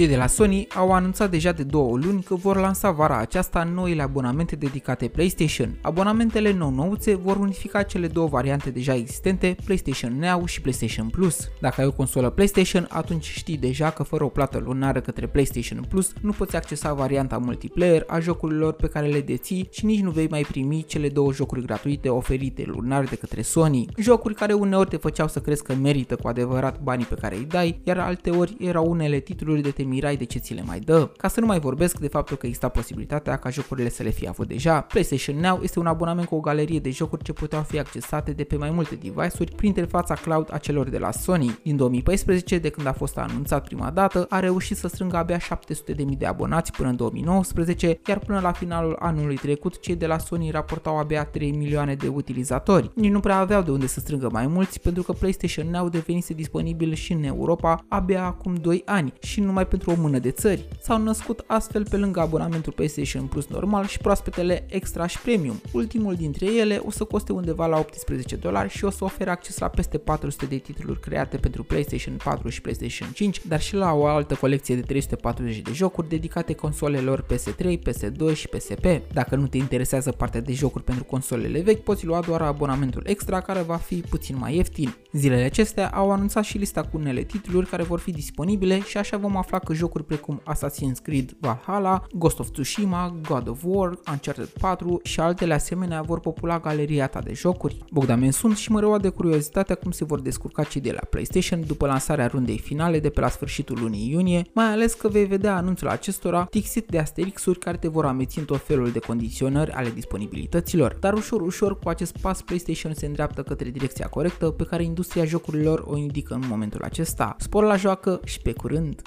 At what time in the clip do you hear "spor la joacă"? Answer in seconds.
117.38-118.20